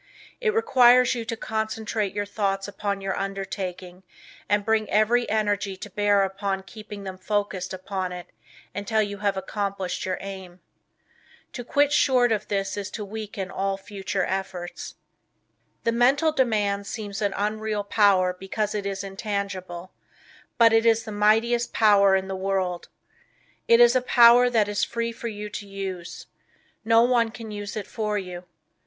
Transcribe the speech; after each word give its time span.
It 0.39 0.55
requires 0.55 1.13
you 1.13 1.25
to 1.25 1.37
concentrate 1.37 2.15
your 2.15 2.25
thoughts 2.25 2.67
upon 2.67 3.01
your 3.01 3.15
undertaking 3.15 4.01
and 4.49 4.65
bring 4.65 4.89
every 4.89 5.29
energy 5.29 5.77
to 5.77 5.91
bear 5.91 6.23
upon 6.23 6.63
keeping 6.63 7.03
them 7.03 7.19
focused 7.19 7.71
upon 7.71 8.11
it 8.11 8.25
until 8.73 9.03
you 9.03 9.19
have 9.19 9.37
accomplished 9.37 10.03
your 10.07 10.17
aim. 10.19 10.59
To 11.53 11.63
quit 11.63 11.93
short 11.93 12.31
of 12.31 12.47
this 12.47 12.77
is 12.77 12.89
to 12.97 13.05
weaken 13.05 13.51
all 13.51 13.77
future 13.77 14.25
efforts. 14.25 14.95
The 15.83 15.91
Mental 15.91 16.31
Demand 16.31 16.87
seems 16.87 17.21
an 17.21 17.35
unreal 17.37 17.83
power 17.83 18.33
because 18.33 18.73
it 18.73 18.87
is 18.87 19.03
intangible; 19.03 19.91
but 20.57 20.73
it 20.73 20.83
is 20.87 21.03
the 21.03 21.11
mightiest 21.11 21.73
power 21.73 22.15
in 22.15 22.27
the 22.27 22.35
world. 22.35 22.89
It 23.67 23.79
is 23.79 23.95
a 23.95 24.01
power 24.01 24.49
that 24.49 24.67
is 24.67 24.83
free 24.83 25.11
for 25.11 25.27
you 25.27 25.47
to 25.51 25.67
use. 25.67 26.25
No 26.83 27.03
one 27.03 27.29
can 27.29 27.51
use 27.51 27.77
it 27.77 27.85
for 27.85 28.17
you. 28.17 28.45